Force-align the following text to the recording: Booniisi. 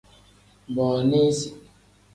Booniisi. 0.73 1.47